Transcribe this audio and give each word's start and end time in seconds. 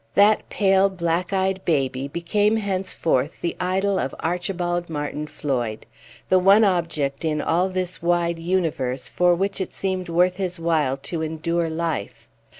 That 0.15 0.49
pale, 0.49 0.89
black 0.89 1.31
eyed 1.31 1.63
baby 1.63 2.07
became 2.07 2.57
henceforth 2.57 3.39
the 3.41 3.55
idol 3.59 3.99
of 3.99 4.15
Archibald 4.19 4.89
Martin 4.89 5.27
Floyd, 5.27 5.85
the 6.27 6.39
one 6.39 6.63
object 6.63 7.23
in 7.23 7.39
all 7.39 7.69
this 7.69 8.01
wide 8.01 8.39
universe 8.39 9.09
for 9.09 9.35
which 9.35 9.61
it 9.61 9.75
seemed 9.75 10.09
worth 10.09 10.37
his 10.37 10.59
while 10.59 10.97
to 11.03 11.21
endure 11.21 11.69
life. 11.69 12.29